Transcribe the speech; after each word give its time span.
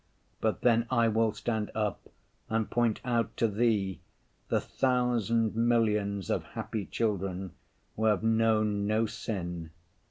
But 0.39 0.61
then 0.61 0.87
I 0.89 1.07
will 1.09 1.31
stand 1.31 1.69
up 1.75 2.09
and 2.49 2.71
point 2.71 2.99
out 3.05 3.37
to 3.37 3.47
Thee 3.47 3.99
the 4.47 4.59
thousand 4.59 5.55
millions 5.55 6.31
of 6.31 6.43
happy 6.43 6.87
children 6.87 7.51
who 7.95 8.05
have 8.05 8.23
known 8.23 8.87
no 8.87 9.05
sin. 9.05 9.69